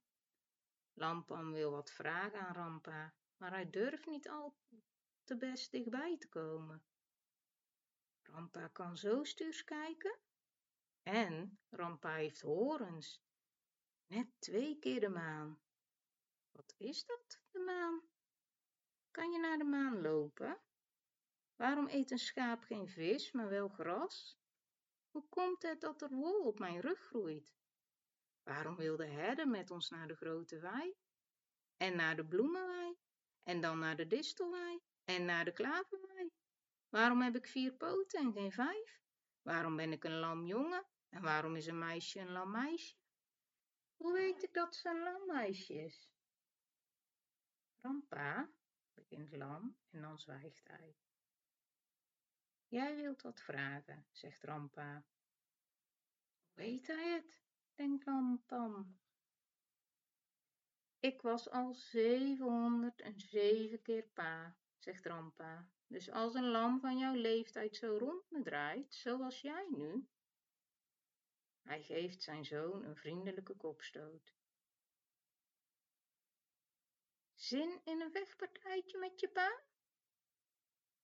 Lampam 0.94 1.52
wil 1.52 1.72
wat 1.72 1.92
vragen 1.92 2.40
aan 2.40 2.54
Rampa, 2.54 3.14
maar 3.38 3.52
hij 3.52 3.70
durft 3.70 4.06
niet 4.06 4.30
al 4.30 4.56
te 5.24 5.38
best 5.38 5.72
dichtbij 5.72 6.18
te 6.18 6.30
komen. 6.30 6.84
Rampa 8.24 8.68
kan 8.68 8.98
zo 8.98 9.24
stuurs 9.24 9.64
kijken. 9.64 10.20
En 11.04 11.60
Rampa 11.70 12.16
heeft 12.16 12.42
horens. 12.42 13.22
Net 14.06 14.28
twee 14.40 14.80
keer 14.80 15.00
de 15.00 15.10
maan. 15.10 15.62
Wat 16.52 16.74
is 16.78 17.06
dat, 17.06 17.40
de 17.52 17.60
maan? 17.60 18.02
Kan 19.12 19.32
je 19.32 19.40
naar 19.40 19.58
de 19.58 19.64
maan 19.64 20.02
lopen? 20.02 20.62
Waarom 21.56 21.88
eet 21.88 22.12
een 22.12 22.18
schaap 22.18 22.64
geen 22.64 22.88
vis, 22.88 23.32
maar 23.32 23.50
wel 23.50 23.68
gras? 23.68 24.38
Hoe 25.12 25.28
komt 25.30 25.62
het 25.62 25.82
dat 25.82 26.02
er 26.02 26.10
wol 26.10 26.44
op 26.44 26.60
mijn 26.60 26.80
rug 26.80 27.00
groeit? 27.00 27.56
Waarom 28.44 28.76
wil 28.76 28.96
de 28.96 29.06
herder 29.06 29.48
met 29.48 29.72
ons 29.72 29.90
naar 29.90 30.08
de 30.08 30.16
grote 30.16 30.60
wei? 30.60 30.96
En 31.78 31.96
naar 31.96 32.16
de 32.16 32.26
bloemenwei? 32.26 32.98
En 33.44 33.62
dan 33.62 33.80
naar 33.80 33.96
de 33.96 34.08
distelwei? 34.08 34.80
En 35.04 35.26
naar 35.26 35.46
de 35.46 35.54
klaverwei? 35.54 36.32
Waarom 36.90 37.22
heb 37.22 37.36
ik 37.36 37.48
vier 37.48 37.74
poten 37.74 38.20
en 38.20 38.34
geen 38.34 38.52
vijf? 38.52 39.02
Waarom 39.42 39.76
ben 39.76 39.92
ik 39.92 40.04
een 40.04 40.20
lam 40.20 40.46
jongen? 40.46 40.86
En 41.14 41.22
waarom 41.22 41.56
is 41.56 41.66
een 41.66 41.78
meisje 41.78 42.20
een 42.20 42.32
lam 42.32 42.52
meisje? 42.52 42.96
Hoe 43.96 44.14
weet 44.14 44.44
ik 44.44 44.54
dat 44.54 44.76
ze 44.76 44.90
een 44.90 45.04
lam 45.04 45.26
meisje 45.28 45.74
is? 45.74 46.12
Rampa, 47.82 48.50
begint 48.94 49.36
lam 49.36 49.78
en 49.90 50.02
dan 50.02 50.20
zwijgt 50.20 50.68
hij. 50.68 50.96
Jij 52.68 52.96
wilt 52.96 53.22
wat 53.22 53.42
vragen, 53.42 54.06
zegt 54.12 54.44
Rampa. 54.44 55.06
Hoe 56.44 56.64
weet 56.64 56.88
hij 56.88 57.14
het? 57.14 57.42
denkt 57.76 58.06
Lampam. 58.06 59.00
Ik 61.00 61.22
was 61.22 61.50
al 61.50 61.74
zevenhonderd 61.74 63.02
en 63.02 63.20
zeven 63.20 63.82
keer 63.82 64.08
pa, 64.14 64.58
zegt 64.78 65.06
Rampa. 65.06 65.70
Dus 65.88 66.10
als 66.10 66.34
een 66.34 66.50
lam 66.50 66.80
van 66.80 66.98
jouw 66.98 67.14
leeftijd 67.14 67.76
zo 67.76 67.98
rond 67.98 68.30
me 68.30 68.42
draait, 68.42 68.94
zoals 68.94 69.42
jij 69.42 69.68
nu. 69.70 70.08
Hij 71.64 71.84
geeft 71.84 72.24
zijn 72.24 72.46
zoon 72.46 72.84
een 72.84 72.96
vriendelijke 72.96 73.56
kopstoot. 73.56 74.34
Zin 77.34 77.82
in 77.84 78.02
een 78.02 78.12
vechtpartijtje 78.12 78.98
met 78.98 79.20
je 79.20 79.30
pa? 79.30 79.62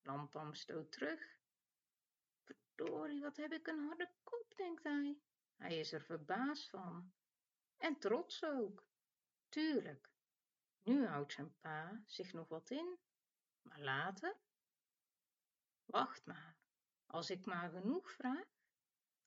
Lampam 0.02 0.54
stoot 0.54 0.92
terug. 0.92 1.38
Verdorie, 2.44 3.22
wat 3.22 3.38
heb 3.38 3.52
ik 3.52 3.68
een 3.68 3.80
harde 3.80 4.12
kop, 4.24 4.54
denkt 4.56 4.84
hij. 4.84 5.20
Hij 5.56 5.80
is 5.80 5.92
er 5.92 6.02
verbaasd 6.02 6.70
van. 6.70 7.14
En 7.78 8.00
trots 8.00 8.44
ook. 8.44 8.88
Tuurlijk. 9.50 10.10
Nu 10.82 11.06
houdt 11.06 11.34
zijn 11.34 11.60
pa 11.60 12.04
zich 12.06 12.34
nog 12.34 12.48
wat 12.48 12.70
in. 12.70 13.00
Maar 13.62 13.80
later? 13.80 14.38
Wacht 15.86 16.26
maar. 16.26 16.58
Als 17.06 17.30
ik 17.30 17.46
maar 17.46 17.70
genoeg 17.70 18.12
vraag, 18.12 18.59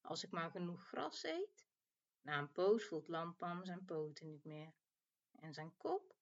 als 0.02 0.24
ik 0.24 0.30
maar 0.30 0.50
genoeg 0.50 0.86
gras 0.86 1.24
eet, 1.24 1.66
na 2.20 2.38
een 2.38 2.52
poos 2.52 2.84
voelt 2.84 3.08
Lampam 3.08 3.64
zijn 3.64 3.84
poten 3.84 4.26
niet 4.26 4.44
meer. 4.44 4.72
En 5.32 5.54
zijn 5.54 5.76
kop, 5.76 6.16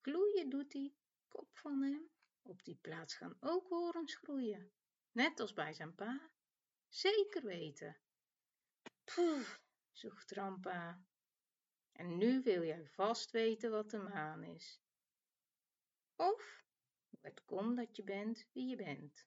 gloeien 0.00 0.50
doet 0.50 0.70
die 0.70 0.96
kop 1.28 1.56
van 1.56 1.82
hem. 1.82 2.10
Op 2.42 2.64
die 2.64 2.76
plaats 2.76 3.14
gaan 3.14 3.36
ook 3.40 3.68
horens 3.68 4.16
groeien, 4.16 4.72
net 5.12 5.40
als 5.40 5.52
bij 5.52 5.72
zijn 5.72 5.94
pa. 5.94 6.30
Zeker 6.88 7.42
weten. 7.42 7.96
Poeh, 9.04 9.48
zoegt 9.92 10.30
Rampa. 10.30 11.04
En 11.92 12.18
nu 12.18 12.42
wil 12.42 12.62
jij 12.62 12.86
vast 12.86 13.30
weten 13.30 13.70
wat 13.70 13.90
de 13.90 13.98
maan 13.98 14.42
is. 14.42 14.80
Of 16.16 16.64
hoe 17.08 17.18
het 17.22 17.44
komt 17.44 17.76
dat 17.76 17.96
je 17.96 18.02
bent 18.02 18.46
wie 18.52 18.66
je 18.66 18.76
bent. 18.76 19.26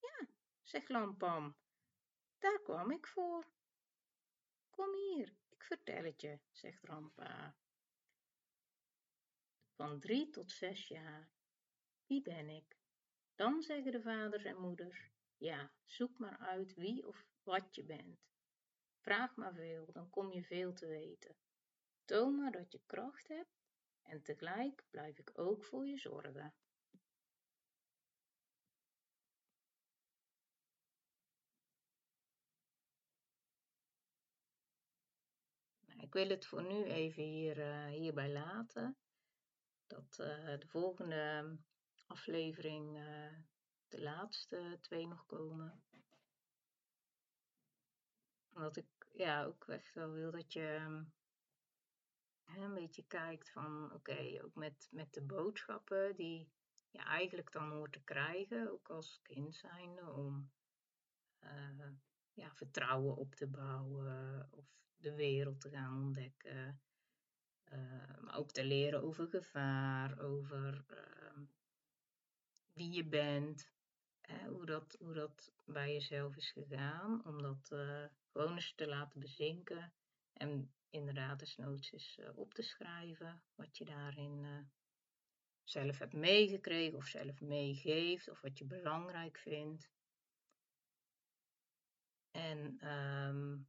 Ja, 0.00 0.26
zegt 0.62 0.88
Lampam, 0.88 1.56
daar 2.46 2.62
kwam 2.62 2.90
ik 2.90 3.06
voor. 3.06 3.46
Kom 4.70 4.94
hier, 4.94 5.36
ik 5.48 5.62
vertel 5.62 6.04
het 6.04 6.20
je, 6.20 6.38
zegt 6.50 6.84
Rampa. 6.84 7.56
Van 9.74 10.00
drie 10.00 10.30
tot 10.30 10.52
zes 10.52 10.88
jaar. 10.88 11.30
Wie 12.06 12.22
ben 12.22 12.48
ik? 12.48 12.78
Dan 13.34 13.62
zeggen 13.62 13.92
de 13.92 14.00
vaders 14.00 14.44
en 14.44 14.60
moeders, 14.60 15.10
ja, 15.36 15.72
zoek 15.84 16.18
maar 16.18 16.38
uit 16.38 16.74
wie 16.74 17.06
of 17.06 17.26
wat 17.42 17.74
je 17.74 17.84
bent. 17.84 18.20
Vraag 18.98 19.36
maar 19.36 19.54
veel, 19.54 19.92
dan 19.92 20.10
kom 20.10 20.32
je 20.32 20.42
veel 20.42 20.72
te 20.72 20.86
weten. 20.86 21.36
Toon 22.04 22.36
maar 22.36 22.52
dat 22.52 22.72
je 22.72 22.80
kracht 22.86 23.28
hebt 23.28 23.56
en 24.02 24.22
tegelijk 24.22 24.84
blijf 24.90 25.18
ik 25.18 25.38
ook 25.38 25.64
voor 25.64 25.86
je 25.86 25.98
zorgen. 25.98 26.54
Wil 36.16 36.28
het 36.28 36.46
voor 36.46 36.62
nu 36.62 36.84
even 36.84 37.22
hier, 37.22 37.58
uh, 37.58 37.86
hierbij 37.86 38.32
laten. 38.32 38.96
Dat 39.86 40.18
uh, 40.20 40.58
de 40.58 40.66
volgende 40.66 41.56
aflevering 42.06 42.96
uh, 42.96 43.32
de 43.88 44.02
laatste 44.02 44.78
twee 44.80 45.06
nog 45.06 45.26
komen. 45.26 45.84
Omdat 48.52 48.76
ik 48.76 48.86
ja, 49.12 49.44
ook 49.44 49.68
echt 49.68 49.94
wel 49.94 50.10
wil 50.10 50.30
dat 50.30 50.52
je 50.52 50.74
ehm, 50.74 51.04
een 52.62 52.74
beetje 52.74 53.06
kijkt 53.06 53.50
van 53.50 53.92
oké, 53.92 54.40
ook 54.44 54.54
met, 54.54 54.88
met 54.90 55.12
de 55.12 55.22
boodschappen 55.22 56.16
die 56.16 56.50
je 56.90 56.98
eigenlijk 56.98 57.52
dan 57.52 57.70
hoort 57.70 57.92
te 57.92 58.02
krijgen, 58.04 58.72
ook 58.72 58.88
als 58.88 59.20
kind 59.22 59.54
zijnde, 59.54 60.12
om 60.12 60.50
ja, 62.32 62.54
vertrouwen 62.54 63.16
op 63.16 63.34
te 63.34 63.46
bouwen 63.46 64.48
of 64.50 64.85
de 65.06 65.14
wereld 65.14 65.60
te 65.60 65.70
gaan 65.70 66.04
ontdekken. 66.04 66.80
Uh, 67.72 68.18
maar 68.20 68.36
ook 68.36 68.52
te 68.52 68.64
leren 68.64 69.02
over 69.02 69.26
gevaar, 69.28 70.18
over 70.20 70.84
uh, 70.90 71.42
wie 72.72 72.92
je 72.92 73.04
bent, 73.04 73.70
hoe, 74.48 74.66
dat, 74.66 74.96
hoe 74.98 75.14
dat 75.14 75.52
bij 75.64 75.92
jezelf 75.92 76.36
is 76.36 76.50
gegaan, 76.50 77.24
om 77.24 77.42
dat 77.42 77.70
uh, 77.72 78.04
gewoon 78.32 78.54
eens 78.54 78.74
te 78.74 78.88
laten 78.88 79.20
bezinken 79.20 79.92
en 80.32 80.74
inderdaad 80.90 81.38
desnoods 81.38 81.92
eens 81.92 82.18
uh, 82.18 82.38
op 82.38 82.54
te 82.54 82.62
schrijven 82.62 83.42
wat 83.54 83.76
je 83.78 83.84
daarin 83.84 84.68
zelf 85.64 85.98
hebt 85.98 86.12
meegekregen 86.12 86.98
of 86.98 87.06
zelf 87.06 87.40
meegeeft 87.40 88.28
of 88.28 88.40
wat 88.40 88.58
je 88.58 88.64
belangrijk 88.64 89.38
vindt. 89.38 89.90
En 92.30 92.88
um, 92.88 93.68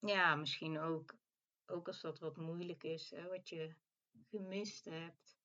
ja, 0.00 0.34
misschien 0.34 0.78
ook, 0.78 1.16
ook 1.66 1.86
als 1.86 2.00
dat 2.00 2.18
wat 2.18 2.36
moeilijk 2.36 2.82
is, 2.82 3.10
hè, 3.10 3.28
wat 3.28 3.48
je 3.48 3.74
gemist 4.30 4.84
hebt 4.84 5.38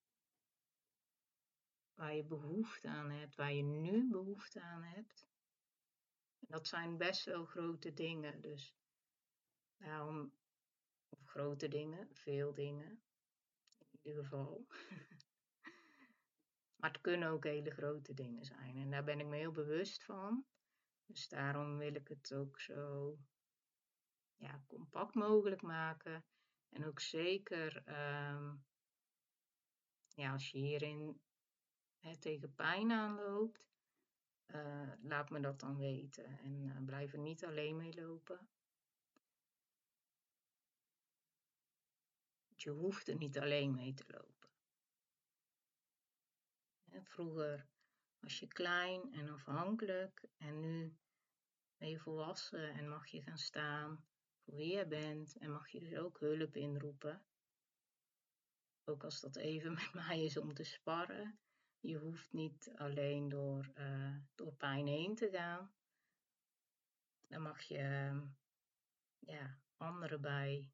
waar 1.94 2.16
je 2.16 2.24
behoefte 2.24 2.88
aan 2.88 3.10
hebt, 3.10 3.36
waar 3.36 3.54
je 3.54 3.64
nu 3.64 4.10
behoefte 4.10 4.62
aan 4.62 4.84
hebt. 4.84 5.28
En 6.40 6.48
dat 6.50 6.68
zijn 6.68 6.98
best 6.98 7.26
wel 7.26 7.46
grote 7.46 7.94
dingen, 7.94 8.42
dus 8.42 8.76
daarom, 9.78 10.34
of 11.10 11.26
grote 11.26 11.68
dingen, 11.68 12.08
veel 12.12 12.54
dingen, 12.54 13.02
in 13.92 14.00
ieder 14.02 14.24
geval. 14.24 14.68
maar 16.80 16.92
het 16.92 17.02
kunnen 17.02 17.30
ook 17.30 17.44
hele 17.44 17.72
grote 17.72 18.14
dingen 18.14 18.46
zijn 18.46 18.78
en 18.78 18.92
daar 18.92 19.04
ben 19.04 19.20
ik 19.20 19.26
me 19.26 19.36
heel 19.36 19.52
bewust 19.52 20.04
van. 20.04 20.46
Dus 21.06 21.28
daarom 21.28 21.78
wil 21.78 21.96
ik 21.96 22.08
het 22.08 22.34
ook 22.34 22.60
zo 22.60 23.18
ja, 24.44 24.64
compact 24.68 25.14
mogelijk 25.14 25.62
maken. 25.62 26.26
En 26.70 26.86
ook 26.86 27.00
zeker 27.00 27.84
um, 27.88 28.66
ja, 30.08 30.32
als 30.32 30.52
je 30.52 30.58
hierin 30.58 31.22
hè, 32.00 32.18
tegen 32.18 32.56
pijn 32.56 32.92
aanloopt, 32.92 33.68
uh, 34.48 34.92
laat 35.02 35.30
me 35.30 35.40
dat 35.40 35.60
dan 35.60 35.78
weten. 35.78 36.40
En 36.40 36.64
uh, 36.64 36.86
blijf 36.86 37.14
er 37.14 37.20
niet 37.20 37.46
alleen 37.46 37.78
mee 37.78 38.02
lopen. 38.02 38.50
Je 42.56 42.70
hoeft 42.70 43.08
er 43.08 43.16
niet 43.16 43.40
alleen 43.40 43.74
mee 43.74 43.94
te 43.94 44.06
lopen. 44.08 44.50
Vroeger 47.04 47.68
was 48.20 48.40
je 48.40 48.48
klein 48.48 49.14
en 49.14 49.30
afhankelijk 49.30 50.26
en 50.38 50.60
nu 50.60 50.98
ben 51.78 51.90
je 51.90 52.00
volwassen 52.00 52.74
en 52.74 52.90
mag 52.90 53.08
je 53.08 53.22
gaan 53.22 53.38
staan 53.38 54.06
voor 54.44 54.56
wie 54.56 54.76
je 54.76 54.86
bent 54.86 55.38
en 55.38 55.52
mag 55.52 55.70
je 55.70 55.80
dus 55.80 55.96
ook 55.96 56.20
hulp 56.20 56.56
inroepen. 56.56 57.26
Ook 58.84 59.04
als 59.04 59.20
dat 59.20 59.36
even 59.36 59.74
met 59.82 59.94
mij 59.94 60.24
is 60.24 60.38
om 60.38 60.54
te 60.54 60.64
sparren. 60.64 61.40
Je 61.80 61.98
hoeft 61.98 62.34
niet 62.34 62.72
alleen 62.76 63.30
door, 63.30 63.72
uh, 63.78 64.16
door 64.36 64.54
pijn 64.54 64.88
heen 64.88 65.16
te 65.16 65.30
gaan. 65.30 65.74
Dan 67.28 67.42
mag 67.42 67.62
je 67.62 68.12
ja, 69.20 69.58
anderen 69.78 70.22
bij 70.22 70.72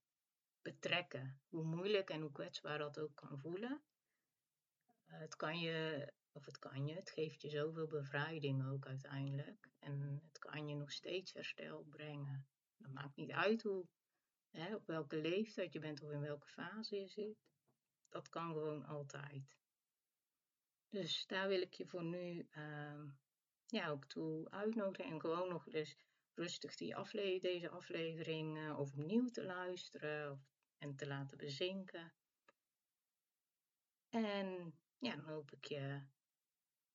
betrekken. 0.61 1.39
Hoe 1.47 1.63
moeilijk 1.63 2.09
en 2.09 2.21
hoe 2.21 2.31
kwetsbaar 2.31 2.77
dat 2.77 2.99
ook 2.99 3.15
kan 3.15 3.39
voelen. 3.39 3.81
Uh, 5.07 5.19
het 5.19 5.35
kan 5.35 5.59
je, 5.59 6.07
of 6.31 6.45
het 6.45 6.59
kan 6.59 6.85
je, 6.85 6.93
het 6.93 7.09
geeft 7.09 7.41
je 7.41 7.49
zoveel 7.49 7.87
bevrijding 7.87 8.69
ook 8.71 8.85
uiteindelijk. 8.85 9.69
En 9.79 10.21
het 10.27 10.39
kan 10.39 10.67
je 10.67 10.75
nog 10.75 10.91
steeds 10.91 11.33
herstel 11.33 11.83
brengen. 11.83 12.47
Dat 12.79 12.91
maakt 12.91 13.15
niet 13.15 13.31
uit 13.31 13.61
hoe, 13.61 13.87
hè, 14.49 14.75
op 14.75 14.87
welke 14.87 15.17
leeftijd 15.21 15.73
je 15.73 15.79
bent 15.79 16.01
of 16.01 16.11
in 16.11 16.21
welke 16.21 16.47
fase 16.47 16.95
je 16.95 17.07
zit. 17.07 17.37
Dat 18.09 18.29
kan 18.29 18.53
gewoon 18.53 18.85
altijd. 18.85 19.57
Dus 20.89 21.25
daar 21.27 21.47
wil 21.47 21.61
ik 21.61 21.73
je 21.73 21.87
voor 21.87 22.03
nu 22.03 22.47
uh, 22.57 23.03
ja, 23.65 23.89
ook 23.89 24.05
toe 24.05 24.49
uitnodigen 24.49 25.11
en 25.11 25.19
gewoon 25.19 25.49
nog 25.49 25.67
eens 25.67 25.95
rustig 26.33 26.75
die 26.75 26.95
afle 26.95 27.39
deze 27.39 27.69
aflevering 27.69 28.57
uh, 28.57 28.79
opnieuw 28.79 29.27
te 29.27 29.43
luisteren 29.43 30.31
of, 30.31 30.39
en 30.77 30.95
te 30.95 31.07
laten 31.07 31.37
bezinken. 31.37 32.13
En 34.09 34.79
ja, 34.97 35.15
dan 35.15 35.25
hoop 35.25 35.51
ik 35.51 35.65
je 35.65 36.01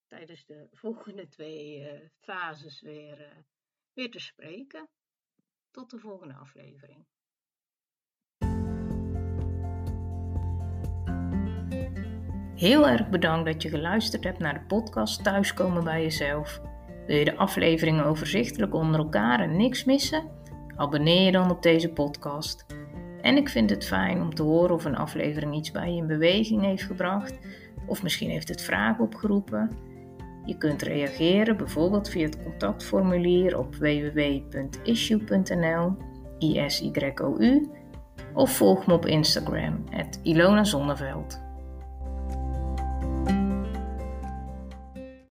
tijdens 0.07 0.47
de 0.47 0.68
volgende 0.83 1.29
twee 1.29 1.79
uh, 1.79 2.09
fases 2.18 2.81
weer, 2.81 3.20
uh, 3.20 3.42
weer 3.92 4.11
te 4.11 4.18
spreken. 4.18 4.88
Tot 5.74 5.90
de 5.90 5.98
volgende 5.98 6.34
aflevering. 6.34 7.06
Heel 12.54 12.88
erg 12.88 13.08
bedankt 13.08 13.46
dat 13.46 13.62
je 13.62 13.68
geluisterd 13.68 14.24
hebt 14.24 14.38
naar 14.38 14.54
de 14.54 14.66
podcast 14.66 15.24
Thuiskomen 15.24 15.84
bij 15.84 16.02
jezelf. 16.02 16.60
Wil 17.06 17.16
je 17.16 17.24
de 17.24 17.37
afleveringen 17.37 18.04
overzichtelijk 18.04 18.74
onder 18.74 19.00
elkaar 19.00 19.40
en 19.40 19.56
niks 19.56 19.84
missen? 19.84 20.30
Abonneer 20.76 21.24
je 21.24 21.32
dan 21.32 21.50
op 21.50 21.62
deze 21.62 21.92
podcast. 21.92 22.66
En 23.20 23.37
ik 23.37 23.48
vind 23.48 23.70
het 23.70 23.87
fijn 23.87 24.20
om 24.20 24.34
te 24.34 24.42
horen 24.42 24.74
of 24.74 24.84
een 24.84 24.96
aflevering 24.96 25.54
iets 25.54 25.70
bij 25.70 25.90
je 25.90 25.96
in 25.96 26.06
beweging 26.06 26.62
heeft 26.62 26.82
gebracht, 26.82 27.38
of 27.87 28.02
misschien 28.02 28.30
heeft 28.30 28.48
het 28.48 28.62
vragen 28.62 29.04
opgeroepen. 29.04 29.70
Je 30.44 30.57
kunt 30.57 30.83
reageren 30.83 31.57
bijvoorbeeld 31.57 32.09
via 32.09 32.24
het 32.24 32.42
contactformulier 32.42 33.59
op 33.59 33.74
www.issue.nl, 33.74 35.96
ISYOU, 36.38 37.68
of 38.35 38.57
volg 38.57 38.87
me 38.87 38.92
op 38.92 39.07
Instagram, 39.07 39.85
Ilona 40.22 40.64
Zonneveld. 40.64 41.42